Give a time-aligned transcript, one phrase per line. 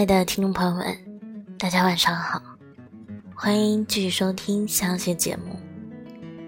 [0.00, 0.96] 亲爱的听众朋友们，
[1.58, 2.40] 大家晚上好，
[3.34, 5.54] 欢迎继续收听小姐节目，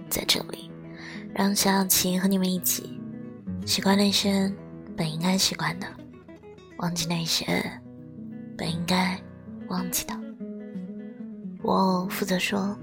[0.09, 0.71] 在这里，
[1.35, 2.99] 让小琪和你们一起
[3.67, 4.51] 习惯那些
[4.97, 5.87] 本应该习惯的，
[6.79, 7.63] 忘记那些
[8.57, 9.21] 本应该
[9.69, 10.19] 忘记的。
[11.63, 12.75] 我负责说，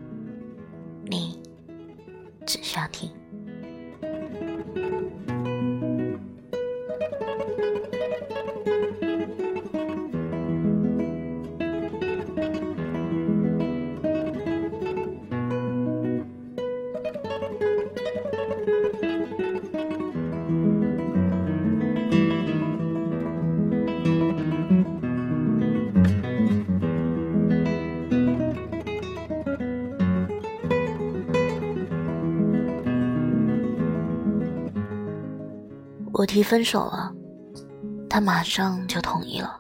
[36.30, 37.12] 提分手了，
[38.08, 39.60] 他马上就同意了。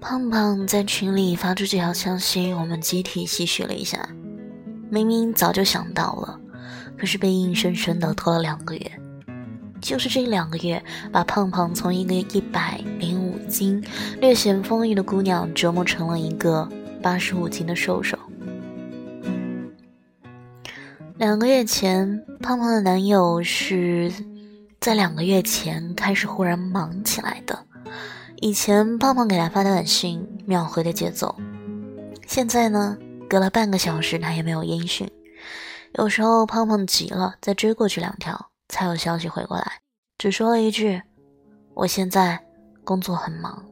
[0.00, 4.08] 胖胖在群里发出这条消息，我们集体唏嘘了一下。
[4.88, 6.40] 明明早就想到了，
[6.96, 8.90] 可是被硬生生的拖了两个月。
[9.78, 13.84] 就是这两个月，把胖胖从一个一百零五斤、
[14.22, 16.66] 略显丰腴的姑娘折磨成了一个
[17.02, 18.18] 八十五斤的瘦瘦。
[21.18, 24.12] 两个月前，胖胖的男友是
[24.80, 27.66] 在两个月前开始忽然忙起来的。
[28.36, 31.34] 以前胖胖给他发短信，秒回的节奏，
[32.24, 32.96] 现在呢，
[33.28, 35.10] 隔了半个小时他也没有音讯。
[35.94, 39.80] 有时候胖胖急了，再追过去两条，才有消息回过来，
[40.18, 41.02] 只说了一句
[41.74, 42.40] ：“我现在
[42.84, 43.64] 工作很忙。”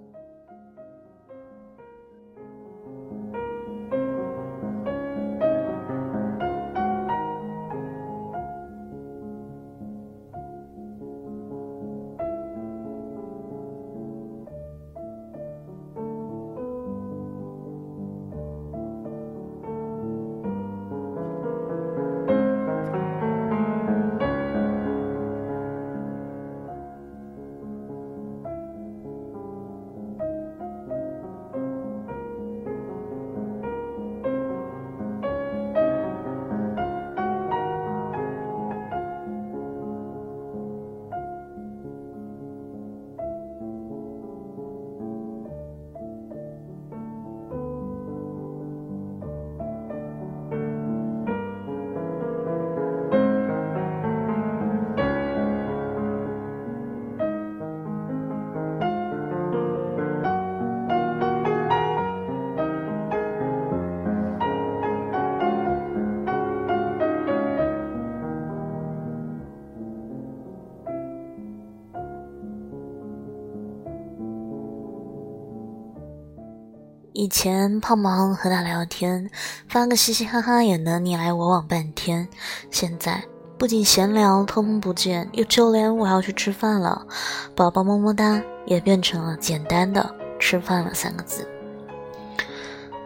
[77.19, 79.31] 以前胖胖和他聊天，
[79.71, 82.28] 发个嘻嘻哈哈也能你来我往半天。
[82.71, 83.25] 现在
[83.56, 87.06] 不仅闲聊通通不见，又就连我要去吃饭了，
[87.55, 91.49] 宝宝么么哒也变成了简单的吃饭了三个字。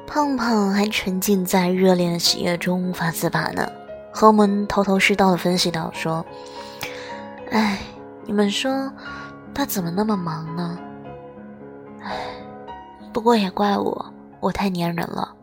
[0.08, 3.70] 胖胖还沉浸在热恋的喜悦中无法自拔呢，
[4.12, 6.26] 和我们头头是道的分析到说
[7.52, 7.78] ：“哎，
[8.26, 8.92] 你们说
[9.54, 10.78] 他怎么那么忙呢？
[12.02, 12.16] 哎。”
[13.12, 15.34] 不过也怪我，我太粘人了。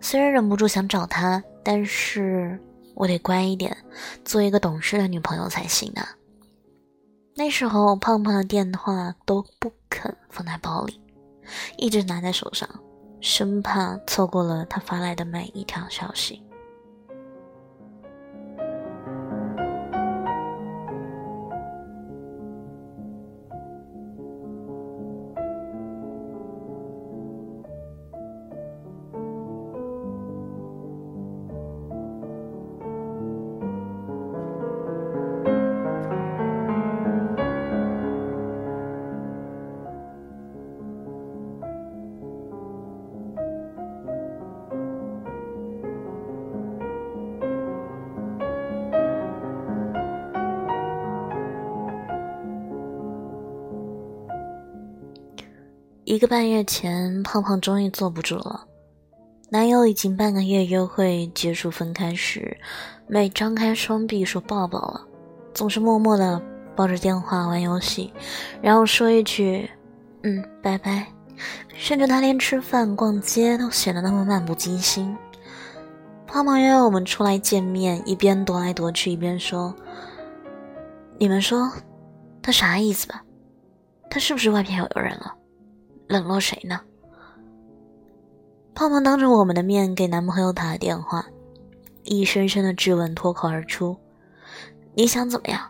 [0.00, 2.58] 虽然忍不住想找他，但是
[2.94, 3.76] 我得乖一点，
[4.24, 6.08] 做一个懂事的女朋友才行啊。
[7.36, 11.00] 那时候胖胖的电话都不肯放在包里，
[11.76, 12.68] 一直拿在手上，
[13.20, 16.42] 生怕错过了他发来的每一条消息。
[56.10, 58.66] 一个半月前，胖胖终于坐不住了。
[59.48, 62.58] 男友已经半个月约会结束分开时，
[63.06, 65.06] 每张开双臂说抱抱了，
[65.54, 66.42] 总是默默的
[66.74, 68.12] 抱着电话玩游戏，
[68.60, 69.70] 然后说一句
[70.24, 71.06] “嗯，拜拜”，
[71.76, 75.16] 甚至他连吃饭、逛街都显得那么漫不经心。
[76.26, 79.72] 胖胖约我们出来见面，一边踱来踱去，一边说
[81.18, 81.70] ：“你们说
[82.42, 83.22] 他啥意思吧？”
[84.10, 85.34] 他是不是外面有人了？
[86.10, 86.80] 冷落谁呢？
[88.74, 91.24] 胖胖当着我们的面给男朋友打了电话，
[92.02, 93.96] 一声声的质问脱口而出
[94.92, 95.60] ：“你想怎么样？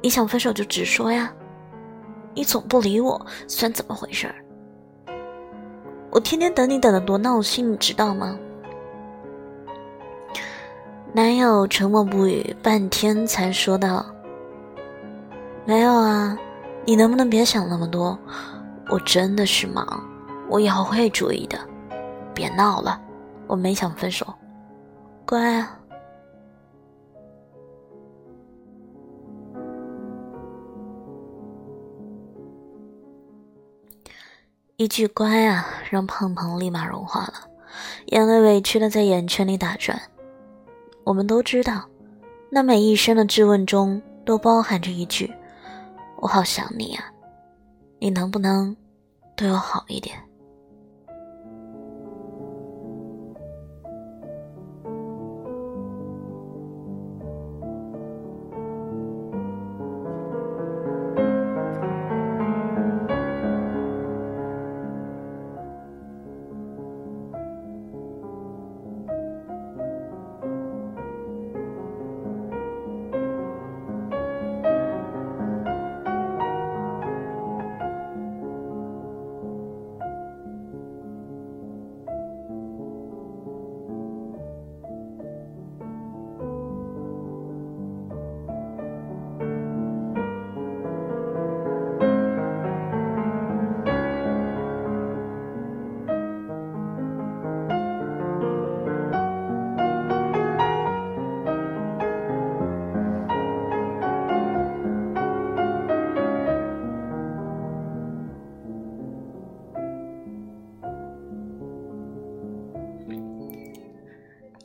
[0.00, 1.30] 你想分手就直说呀！
[2.34, 4.36] 你总不理我，算怎么回事儿？
[6.10, 8.38] 我天天等你等的多闹心，你知道吗？”
[11.12, 14.06] 男友沉默不语，半天才说道
[15.66, 16.38] ：“没有啊，
[16.86, 18.18] 你能不能别想那么多？
[18.90, 20.02] 我真的是忙，
[20.48, 21.58] 我以后会注意的。
[22.34, 23.00] 别闹了，
[23.46, 24.26] 我没想分手，
[25.26, 25.74] 乖啊。”
[34.76, 37.34] 一句“乖啊”，让胖胖立马融化了，
[38.06, 40.00] 眼泪委屈的在眼圈里打转。
[41.02, 41.84] 我们都知道，
[42.48, 45.34] 那每一声的质问中都包含着一句
[46.22, 47.12] ：“我好想你啊，
[47.98, 48.76] 你能不能
[49.36, 50.16] 对我好一点？”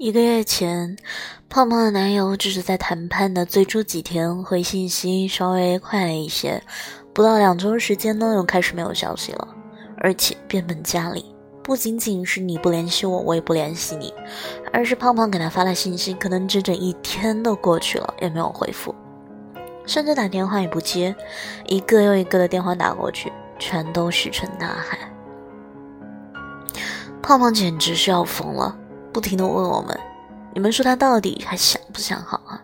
[0.03, 0.97] 一个月前，
[1.47, 6.61] 胖胖的男友只是在谈判的最初几天回信息稍微快了一些，
[7.13, 9.47] 不到两周时间呢，又开始没有消息了，
[9.99, 11.23] 而且变本加厉，
[11.63, 14.13] 不仅仅是你不联系我，我也不联系你，
[14.73, 18.93] 而是胖胖给他发了信息，可能整整一天都过去了也没有回复，
[19.85, 21.15] 甚至打电话也不接，
[21.67, 24.97] 一个又一个的电话打过去，全都石沉大海，
[27.21, 28.79] 胖胖简直是要疯了。
[29.13, 29.97] 不停的问我们
[30.53, 32.59] ：“你们说他到底还想不想好啊？”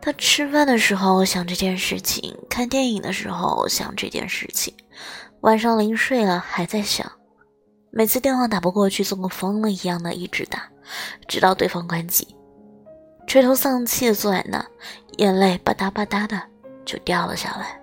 [0.00, 4.72] 他吃饭的时候想这件事情，看电影的时候想这件事情，
[5.40, 7.10] 晚上临睡了还在想。
[7.90, 10.70] 每次电话打不过去，像个疯了一样的一直打，
[11.26, 12.36] 直到对方关机，
[13.26, 14.64] 垂头丧气的坐在那，
[15.16, 16.40] 眼泪吧嗒吧嗒的
[16.84, 17.77] 就掉了下来。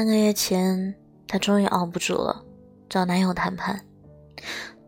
[0.00, 0.94] 半个月前，
[1.28, 2.42] 她终于熬不住了，
[2.88, 3.78] 找男友谈判。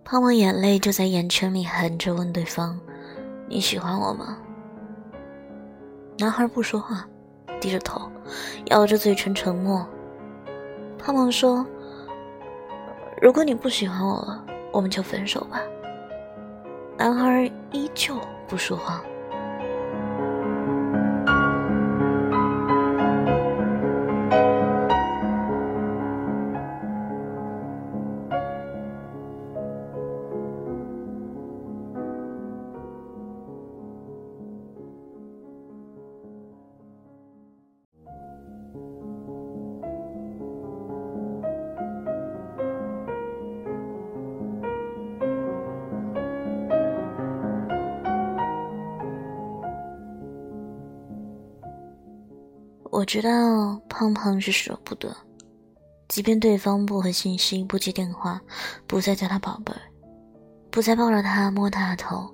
[0.03, 2.81] 胖胖眼泪就在眼圈里含着，问对方
[3.47, 4.39] ：“你喜欢我吗？”
[6.17, 7.07] 男孩不说话，
[7.61, 8.11] 低着头，
[8.71, 9.87] 咬着嘴唇沉默。
[10.99, 11.67] 胖胖说
[13.21, 14.43] ：“如果你不喜欢我了，
[14.73, 15.61] 我们就分手吧。”
[16.97, 19.05] 男孩依旧不说话。
[52.93, 55.17] 我知道胖胖是舍不得，
[56.09, 58.39] 即便对方不回信息、不接电话、
[58.87, 59.73] 不再叫他宝贝、
[60.71, 62.31] 不再抱着他摸他的头，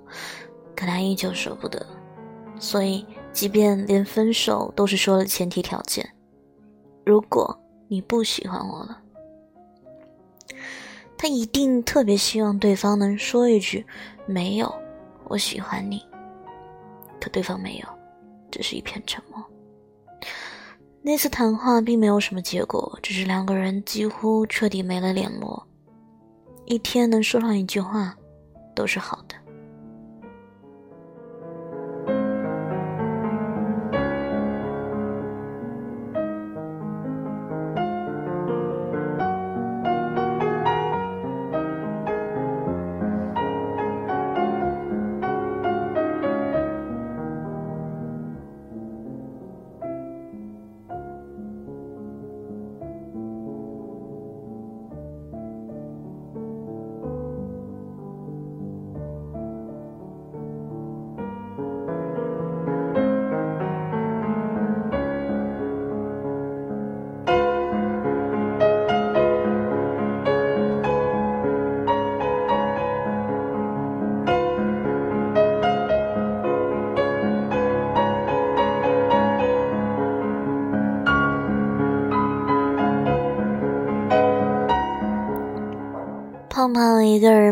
[0.75, 1.87] 可他依旧舍不得。
[2.59, 6.05] 所以，即便连分手都是说了前提条件，
[7.07, 9.01] 如果你不喜欢我了，
[11.17, 13.87] 他一定特别希望对方能说一句
[14.27, 14.75] “没有，
[15.29, 16.05] 我喜欢你”。
[17.23, 17.87] 可对方没有，
[18.51, 19.41] 只是一片沉默。
[21.03, 25.67] 那次谈话并没有什么结果，只是两个人几乎彻底没了联络。
[26.67, 28.15] 一天能说上一句话，
[28.75, 29.35] 都是好的。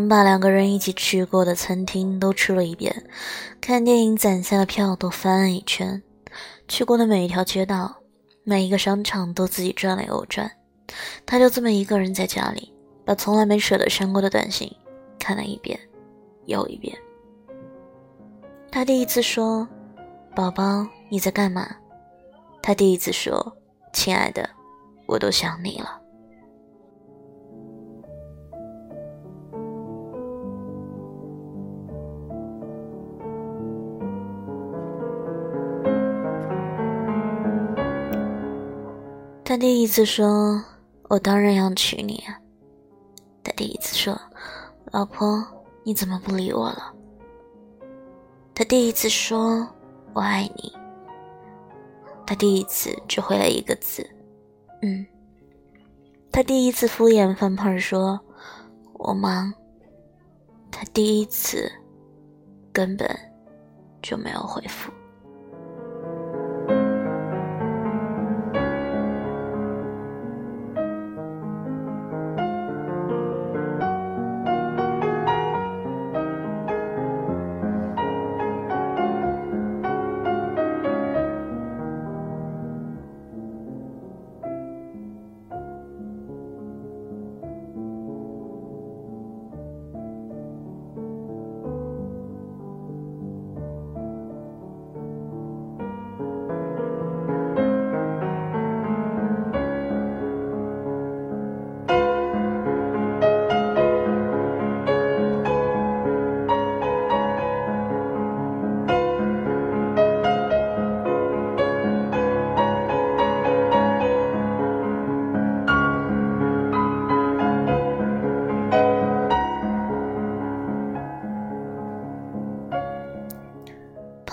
[0.08, 3.04] 把两个人一起去过的餐厅都吃了一遍，
[3.60, 6.02] 看电影攒下的票都翻了一圈，
[6.68, 7.96] 去过的每一条街道、
[8.44, 10.50] 每一个商场都自己转了又转。
[11.24, 12.72] 他就这么一个人在家里，
[13.04, 14.70] 把从来没舍得删过的短信
[15.18, 15.78] 看了一遍
[16.44, 16.96] 又一遍。
[18.70, 19.66] 他第一次说
[20.34, 21.68] ：“宝宝，你在干嘛？”
[22.62, 23.56] 他第一次说
[23.92, 24.48] ：“亲爱的，
[25.06, 26.00] 我都想你了。”
[39.56, 40.62] 他第一次说
[41.08, 42.22] ：“我当然要娶你。”
[43.42, 44.20] 他第一次说
[44.92, 45.42] ：“老婆，
[45.82, 46.92] 你怎么不理我了？”
[48.54, 49.66] 他第一次说
[50.12, 50.70] ：“我爱你。”
[52.26, 54.06] 他第一次只回了一个字
[54.82, 55.06] ：“嗯。”
[56.30, 58.20] 他第一次敷衍范胖说
[58.92, 59.50] ：“我忙。”
[60.70, 61.72] 他第一次
[62.74, 63.08] 根本
[64.02, 64.92] 就没有回复。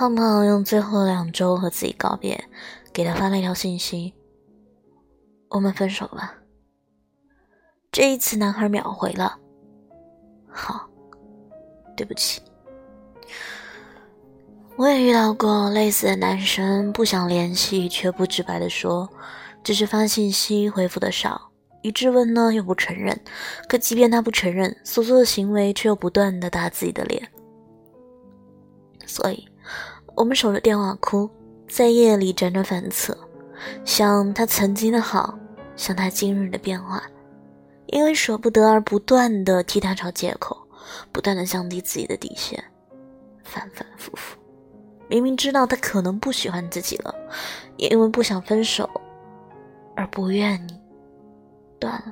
[0.03, 2.43] 胖胖用最后两周和自己告别，
[2.91, 4.13] 给他发了一条信息
[5.47, 6.35] ：“我们分手吧。”
[7.89, 9.39] 这一次，男孩秒回了
[10.51, 10.89] ：“好，
[11.95, 12.41] 对不起。”
[14.75, 19.09] 我也遇到过类似的男生，不想联系却不直白的说，
[19.63, 21.49] 只是发信息回复的少，
[21.81, 23.17] 一质问呢又不承认，
[23.69, 27.25] 可即便他不承认，所做的行为却又不断的打自己的脸，
[29.05, 29.47] 所以。
[30.15, 31.29] 我们守着电话哭，
[31.67, 33.17] 在夜里辗转反侧，
[33.83, 35.37] 想他曾经的好，
[35.75, 37.01] 想他今日的变化，
[37.87, 40.55] 因为舍不得而不断的替他找借口，
[41.11, 42.63] 不断的降低自己的底线，
[43.43, 44.37] 反反复复。
[45.09, 47.13] 明明知道他可能不喜欢自己了，
[47.77, 48.89] 也因为不想分手，
[49.95, 50.79] 而不愿你
[51.79, 52.11] 断了。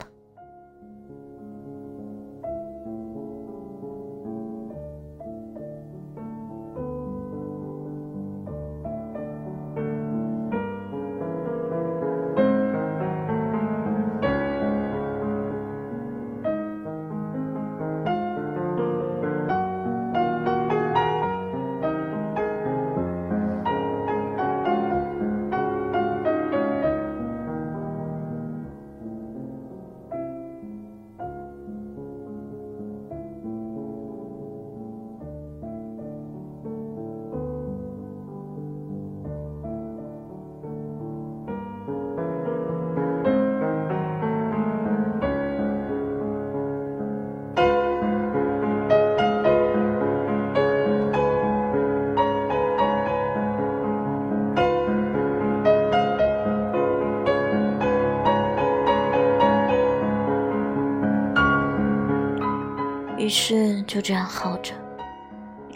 [63.31, 64.73] 是就这样耗着，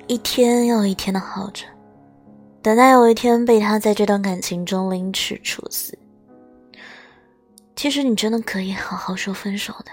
[0.07, 1.65] 一天又一天的耗着，
[2.61, 5.97] 等待有一天被他在这段感情中凌迟处死。
[7.75, 9.91] 其实你真的可以好好说分手的，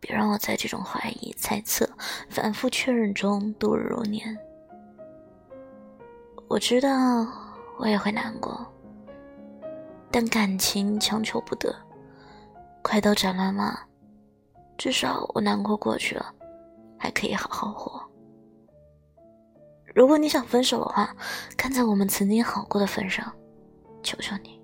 [0.00, 1.88] 别让我在这种怀疑、猜测、
[2.28, 4.36] 反复确认中度日如年。
[6.48, 7.26] 我知道
[7.78, 8.66] 我也会难过，
[10.10, 11.74] 但感情强求不得，
[12.82, 13.78] 快刀斩乱麻。
[14.76, 16.34] 至少我难过过去了，
[16.98, 18.02] 还可以好好活。
[19.94, 21.14] 如果你想分手的话，
[21.56, 23.32] 看在我们曾经好过的份上，
[24.02, 24.60] 求求你，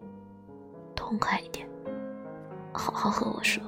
[0.97, 1.69] 痛快一点，
[2.73, 3.63] 好好和我说。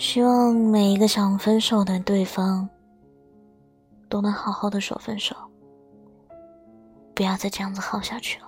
[0.00, 2.66] 希望每一个想分手的对方
[4.08, 5.36] 都能好好的说分手，
[7.14, 8.46] 不要再这样子耗下去了。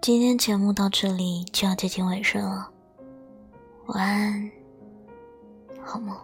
[0.00, 2.70] 今天节目到这里就要接近尾声了，
[3.86, 4.50] 晚安，
[5.82, 6.16] 好梦。